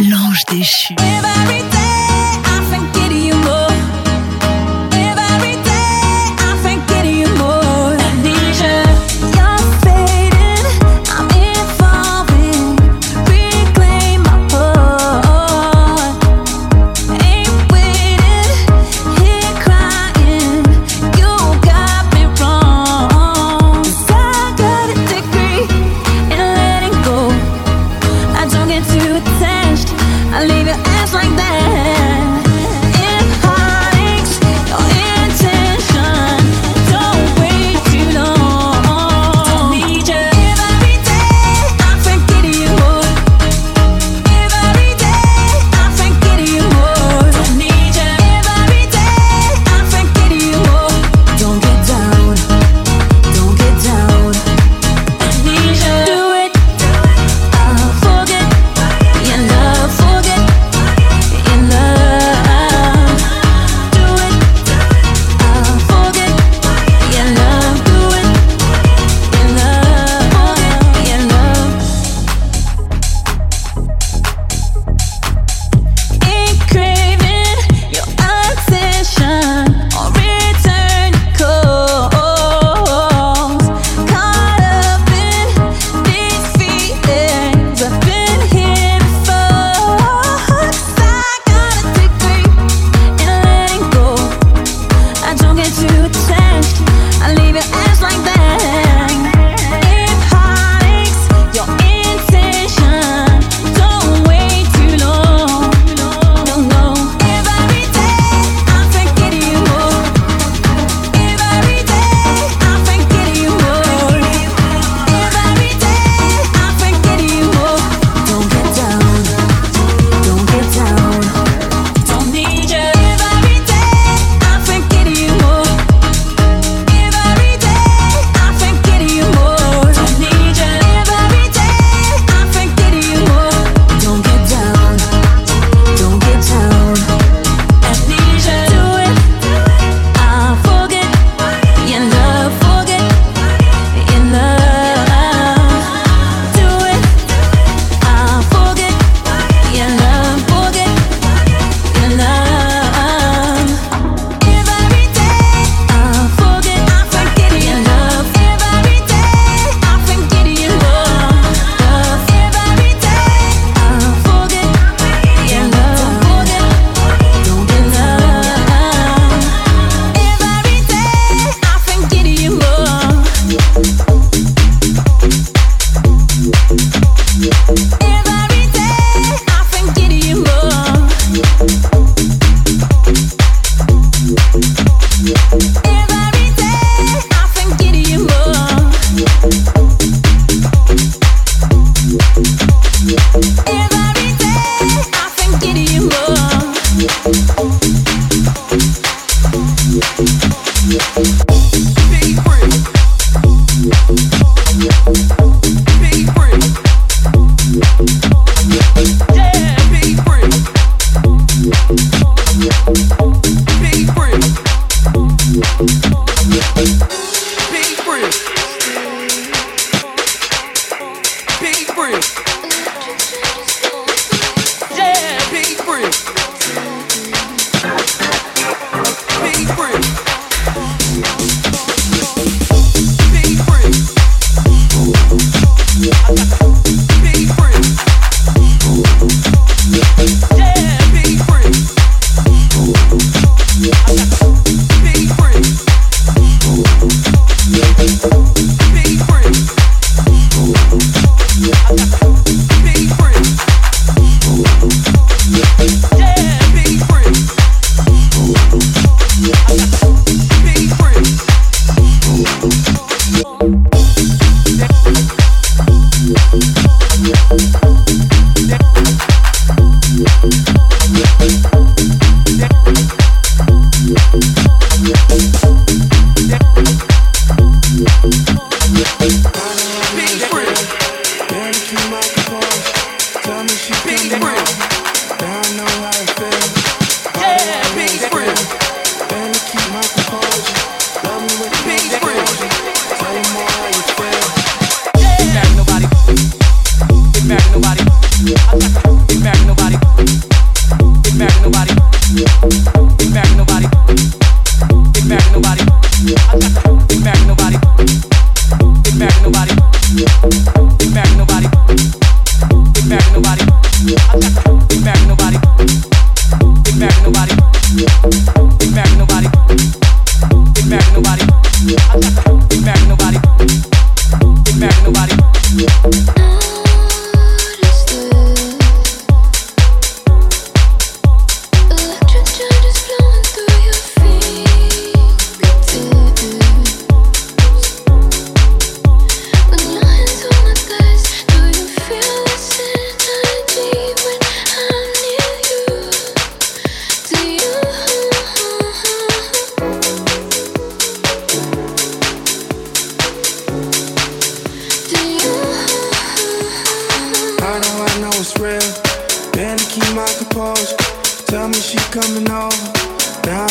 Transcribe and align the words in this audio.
L'ange 0.00 0.44
déchu. 0.46 0.94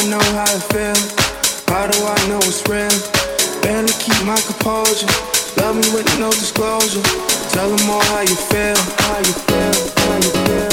I 0.01 0.09
know 0.09 0.19
how 0.33 0.49
it 0.49 0.63
feels. 0.73 1.13
How 1.67 1.85
do 1.85 1.95
I 2.03 2.27
know 2.27 2.39
it's 2.39 2.67
real? 2.67 2.89
Barely 3.61 3.93
keep 3.99 4.25
my 4.25 4.35
composure. 4.41 5.05
Love 5.61 5.75
me 5.75 5.93
with 5.93 6.09
no 6.17 6.31
disclosure. 6.31 7.03
Tell 7.51 7.69
them 7.69 7.87
all 7.87 8.03
how 8.05 8.21
you 8.21 8.35
feel. 8.35 8.77
How 8.97 9.19
you 9.19 9.33
feel. 9.45 9.93
How 10.01 10.15
you 10.15 10.31
feel. 10.47 10.70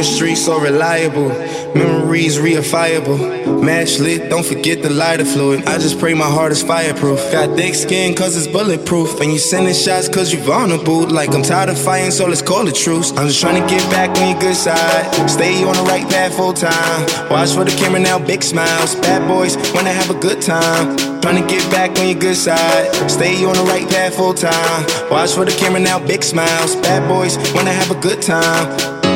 Chemistry 0.00 0.34
so 0.34 0.58
reliable, 0.58 1.28
memories 1.74 2.38
reifiable. 2.38 3.20
Match 3.62 3.98
lit, 3.98 4.30
don't 4.30 4.46
forget 4.46 4.82
the 4.82 4.88
lighter 4.88 5.26
fluid. 5.26 5.68
I 5.68 5.76
just 5.76 5.98
pray 5.98 6.14
my 6.14 6.24
heart 6.24 6.52
is 6.52 6.62
fireproof. 6.62 7.20
Got 7.30 7.54
thick 7.54 7.74
skin 7.74 8.14
cause 8.14 8.34
it's 8.34 8.46
bulletproof. 8.46 9.20
And 9.20 9.30
you 9.30 9.38
sending 9.38 9.74
shots 9.74 10.08
cause 10.08 10.32
you 10.32 10.40
vulnerable. 10.40 11.06
Like 11.06 11.34
I'm 11.34 11.42
tired 11.42 11.68
of 11.68 11.78
fighting, 11.78 12.12
so 12.12 12.26
let's 12.26 12.40
call 12.40 12.66
it 12.66 12.76
truce. 12.76 13.10
I'm 13.10 13.26
just 13.26 13.42
trying 13.42 13.60
to 13.60 13.68
get 13.68 13.82
back 13.90 14.08
on 14.16 14.30
your 14.30 14.40
good 14.40 14.56
side. 14.56 15.04
Stay 15.28 15.64
on 15.64 15.74
the 15.74 15.82
right 15.82 16.08
path 16.08 16.34
full 16.34 16.54
time. 16.54 17.00
Watch 17.28 17.50
for 17.50 17.64
the 17.64 17.76
camera 17.76 18.00
now, 18.00 18.18
big 18.18 18.42
smiles. 18.42 18.94
Bad 18.94 19.28
boys 19.28 19.58
wanna 19.74 19.92
have 19.92 20.08
a 20.08 20.18
good 20.18 20.40
time. 20.40 20.96
Trying 21.20 21.42
to 21.42 21.46
get 21.46 21.70
back 21.70 21.90
on 21.98 22.06
your 22.08 22.18
good 22.18 22.36
side. 22.36 22.94
Stay 23.10 23.44
on 23.44 23.54
the 23.54 23.64
right 23.64 23.86
path 23.86 24.14
full 24.14 24.32
time. 24.32 24.82
Watch 25.10 25.34
for 25.34 25.44
the 25.44 25.52
camera 25.52 25.80
now, 25.80 25.98
big 25.98 26.22
smiles. 26.22 26.74
Bad 26.76 27.06
boys 27.06 27.36
wanna 27.52 27.72
have 27.72 27.90
a 27.90 28.00
good 28.00 28.22
time. 28.22 29.09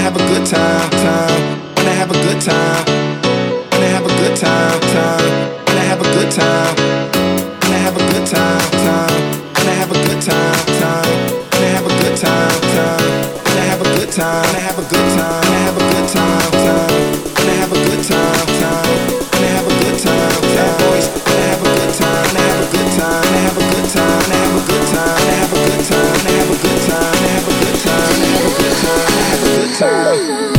Have 0.00 0.16
a 0.16 0.18
good 0.18 0.46
time, 0.46 0.90
time. 0.90 1.60
Wanna 1.76 1.92
have 2.00 2.10
a 2.10 2.14
good 2.14 2.40
time. 2.40 2.84
Wanna 3.70 3.86
have 3.86 4.06
a 4.06 4.08
good 4.08 4.36
time, 4.36 4.80
time. 4.80 5.24
Wanna 5.66 5.80
have 5.90 6.00
a 6.00 6.04
good 6.04 6.30
time. 6.32 6.74
Wanna 7.62 7.78
have 7.84 7.96
a 7.96 8.04
good 8.12 8.26
time, 8.26 8.70
time. 8.86 9.20
Wanna 9.54 9.74
have 9.80 9.90
a 9.90 9.94
good 10.06 10.22
time, 10.22 10.69
time. 29.80 30.49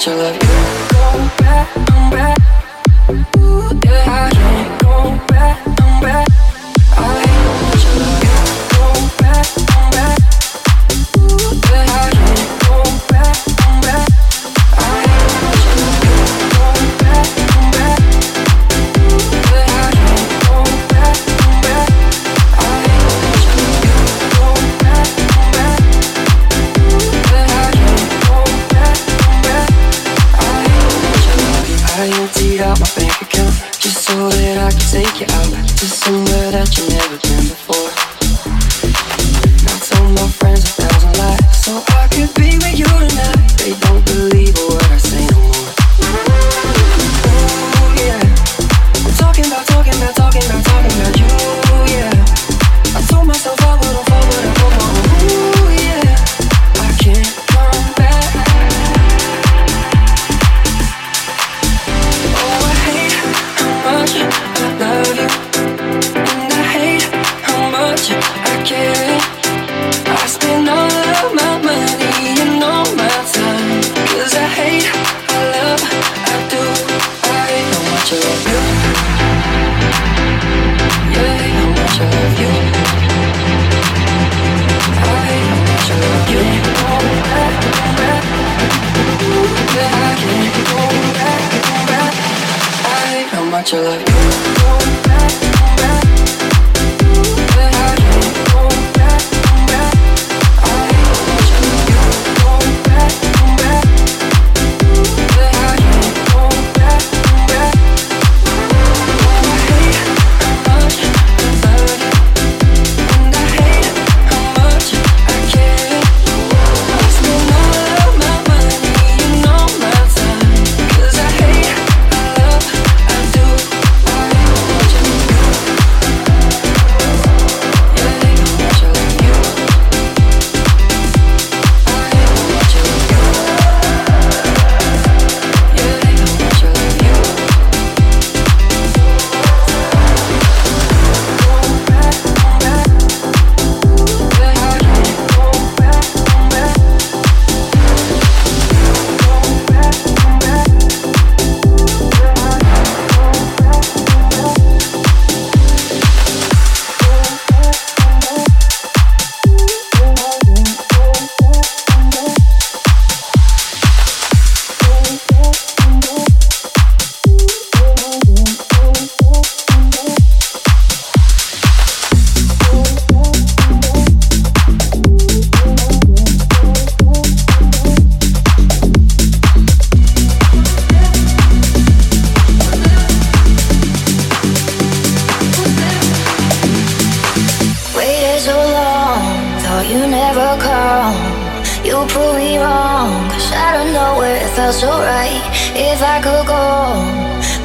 much 0.00 0.08
I 0.08 0.14
love 0.14 0.34
you. 0.34 0.48
Back, 1.38 1.68
back. 2.10 3.36
Ooh, 3.36 3.80
yeah. 3.84 4.49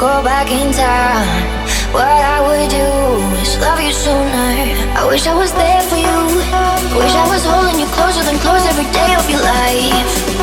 go 0.05 0.21
back 0.21 0.51
in 0.51 0.71
time, 0.71 1.25
what 1.91 2.05
I 2.05 2.37
would 2.45 2.69
do 2.69 2.89
is 3.41 3.57
love 3.57 3.81
you 3.81 3.91
sooner. 3.91 4.51
I 4.99 5.03
wish 5.09 5.25
I 5.25 5.33
was 5.33 5.51
there 5.51 5.81
for 5.89 5.97
you. 5.97 6.19
Wish 7.01 7.15
I 7.23 7.27
was 7.33 7.43
holding 7.43 7.79
you 7.81 7.87
closer 7.97 8.21
than 8.21 8.37
close 8.37 8.63
every 8.69 8.85
day 8.93 9.11
of 9.17 9.25
your 9.33 9.41
life. 9.41 10.34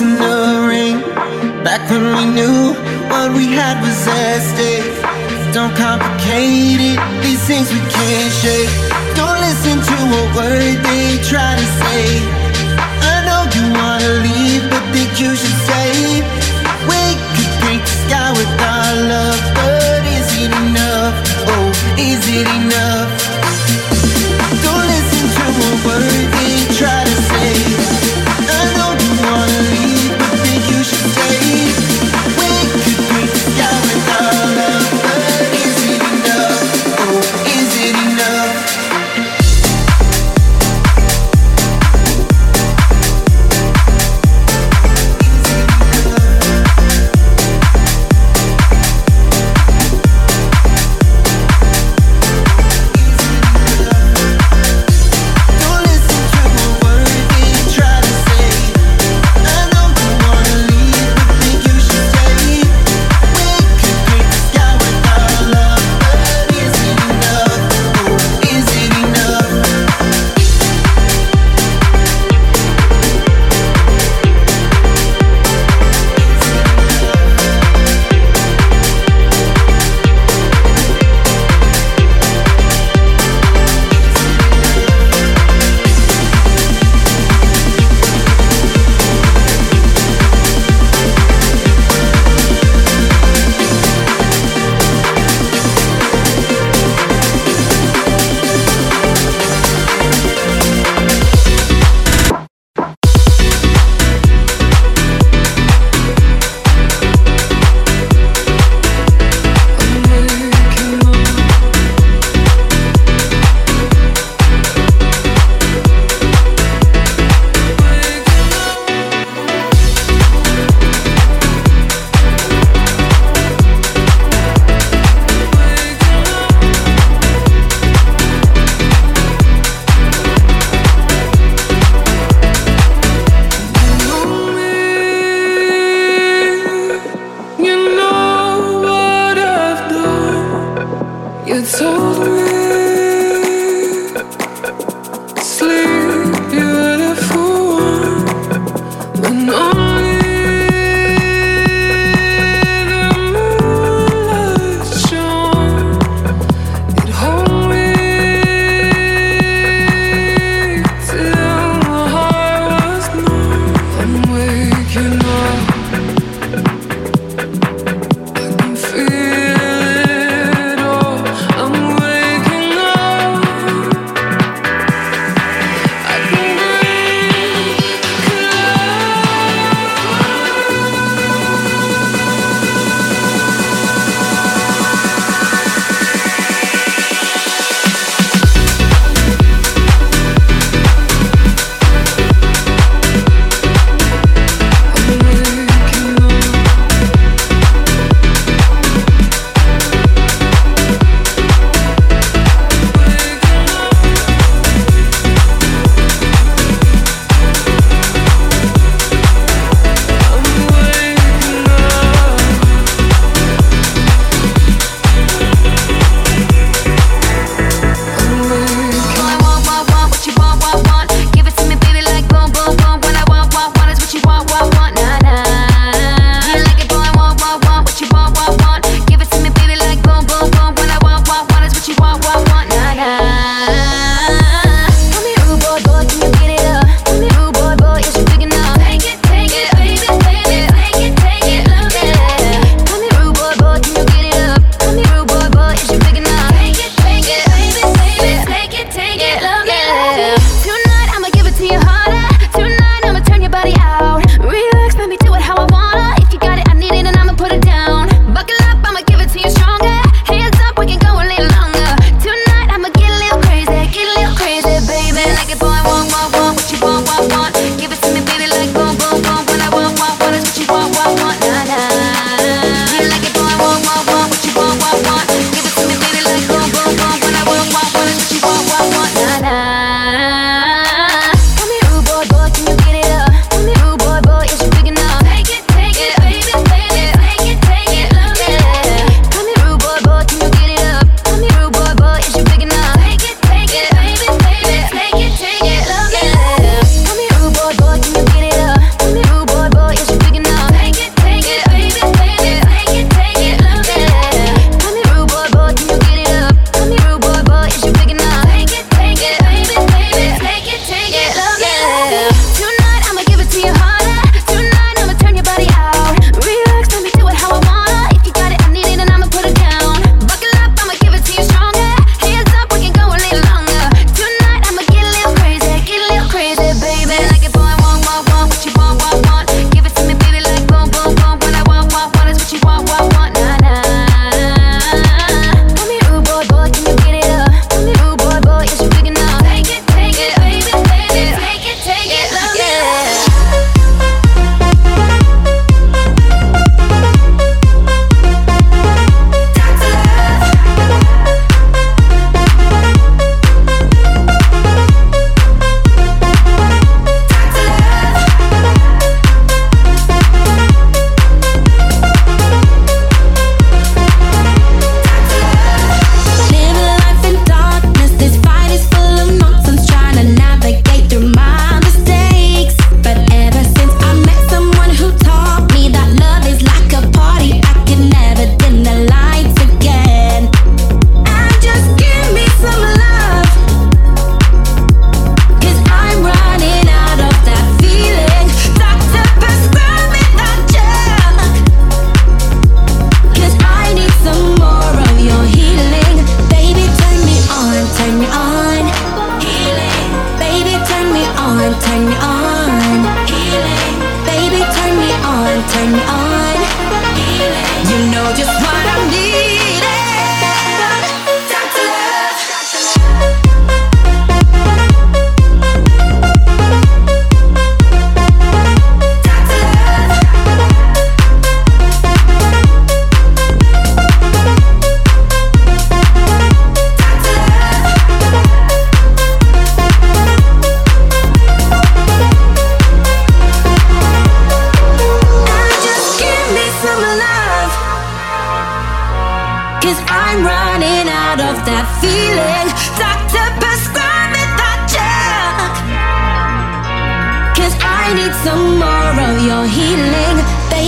In 0.00 0.16
the 0.16 0.66
rain. 0.68 1.00
Back 1.64 1.88
when 1.90 2.04
we 2.16 2.24
knew 2.36 2.74
what 3.08 3.32
we 3.32 3.46
had 3.52 3.80
was 3.80 4.06
at 4.08 4.40
stake. 4.40 4.92
Don't 5.52 5.74
complicate 5.76 6.80
it, 6.90 6.98
these 7.22 7.40
things 7.46 7.72
we 7.72 7.80
can't 7.80 8.32
shake. 8.42 8.72
Don't 9.16 9.38
listen 9.40 9.76
to 9.80 9.96
a 10.20 10.24
word 10.36 10.76
they 10.84 11.16
try 11.24 11.56
to 11.56 11.66
say. 11.80 12.04
I 13.10 13.24
know 13.26 13.42
you 13.56 13.64
wanna 13.72 14.12
leave, 14.26 14.68
but 14.70 14.82
think 14.92 15.10
you 15.20 15.32
should 15.34 15.58
stay. 15.64 16.20
We 16.90 17.02
could 17.34 17.52
paint 17.64 17.82
the 17.88 17.96
sky 18.04 18.30
with 18.36 18.52
our 18.60 18.92
love, 19.12 19.40
but 19.56 20.02
is 20.18 20.28
it 20.44 20.52
enough? 20.66 21.14
Oh, 21.52 21.68
is 21.96 22.22
it 22.28 22.48
enough? 22.60 23.25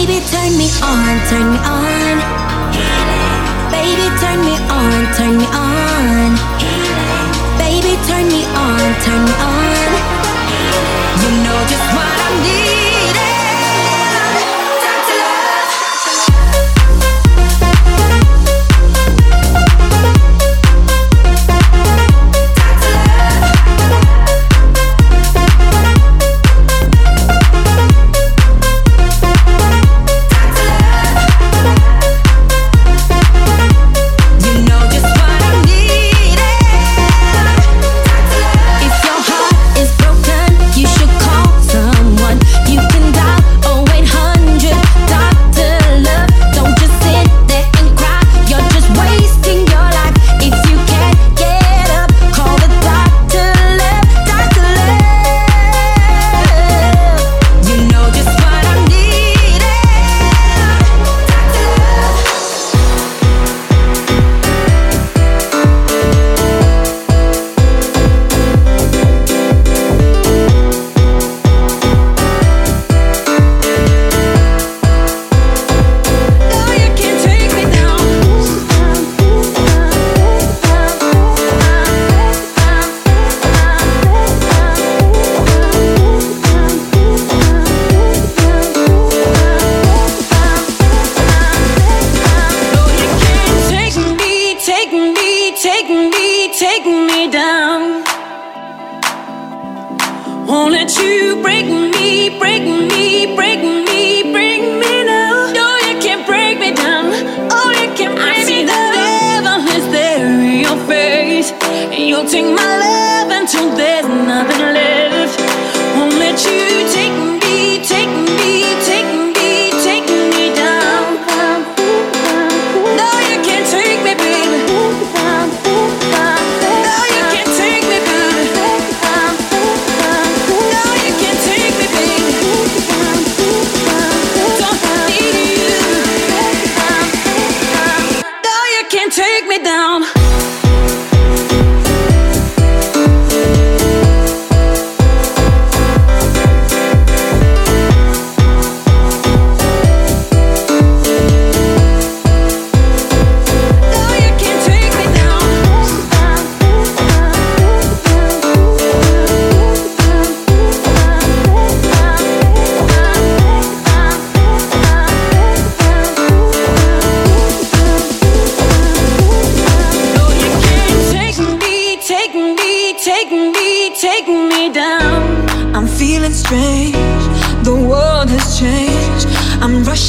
Baby, 0.09 0.25
turn 0.25 0.57
me 0.57 0.71
on, 0.83 1.21
turn 1.29 1.51
me 1.51 1.59
on. 1.69 2.17
Baby, 3.71 4.09
turn 4.19 4.41
me 4.41 4.57
on, 4.73 5.15
turn 5.15 5.37
me 5.37 5.45
on. 5.53 6.33
Baby, 7.59 7.93
turn 8.09 8.27
me 8.27 8.43
on, 8.57 8.95
turn 9.05 9.23
me 9.27 9.35
on. 9.37 9.91
You 11.21 11.31
know 11.45 11.61
just 11.69 11.93
what 11.93 12.09
I 12.25 12.43
need. 12.43 12.88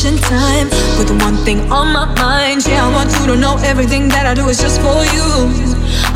in 0.10 0.18
time 0.18 0.68
with 0.98 1.12
one 1.22 1.38
thing 1.46 1.60
on 1.72 1.94
my 1.94 2.06
mind. 2.18 2.66
Yeah, 2.66 2.88
I 2.88 2.90
want 2.98 3.10
you 3.18 3.26
to 3.32 3.36
know 3.36 3.56
everything 3.72 4.08
that 4.10 4.26
I 4.26 4.34
do 4.34 4.50
is 4.50 4.58
just 4.58 4.82
for 4.82 5.02
you. 5.16 5.30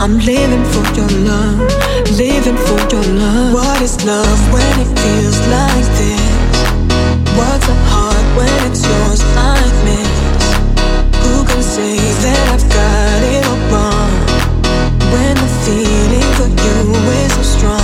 I'm 0.02 0.18
living 0.18 0.66
for 0.74 0.86
your 0.98 1.12
love, 1.30 1.62
living 2.18 2.58
for 2.68 2.82
your 2.94 3.06
love. 3.22 3.54
What 3.54 3.80
is 3.82 3.96
love 4.04 4.40
when 4.54 4.74
it 4.84 4.92
feels 5.04 5.40
like 5.58 5.88
this? 6.02 6.56
What's 7.38 7.68
a 7.76 7.78
heart 7.92 8.28
when 8.38 8.56
it's 8.68 8.82
yours? 8.92 9.22
I 9.38 9.62
miss. 9.86 10.46
Who 11.24 11.36
can 11.50 11.62
say 11.62 11.98
that 12.26 12.44
I've 12.56 12.68
got 12.80 13.20
it 13.36 13.44
all 13.52 13.62
wrong 13.72 14.14
when 15.14 15.34
the 15.44 15.50
feeling 15.66 16.30
for 16.38 16.50
you 16.66 16.78
is 17.22 17.34
so 17.38 17.44
strong? 17.56 17.83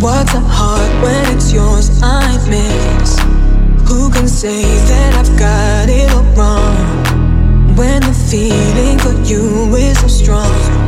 What's 0.00 0.32
a 0.32 0.40
heart 0.40 0.90
when 1.02 1.36
it's 1.36 1.52
yours? 1.52 2.00
I 2.02 2.38
miss. 2.48 3.18
Who 3.86 4.10
can 4.10 4.26
say 4.26 4.62
that 4.62 5.14
I've 5.14 5.38
got 5.38 5.90
it 5.90 6.10
all 6.10 6.22
wrong? 6.32 7.76
When 7.76 8.00
the 8.00 8.14
feeling 8.14 8.98
for 8.98 9.12
you 9.28 9.76
is 9.76 10.00
so 10.00 10.08
strong. 10.08 10.79